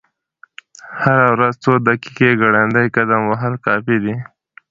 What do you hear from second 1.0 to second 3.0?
هره ورځ څو دقیقې ګړندی